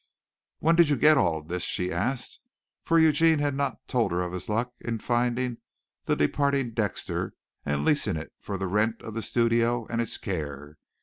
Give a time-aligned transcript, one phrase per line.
[0.57, 2.39] "When did you get all this?" she asked,
[2.83, 5.57] for Eugene had not told her of his luck in finding
[6.05, 7.35] the departing Dexter
[7.67, 10.79] and leasing it for the rent of the studio and its care.